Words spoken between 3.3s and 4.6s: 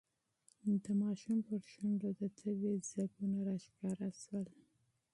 راښکاره شول.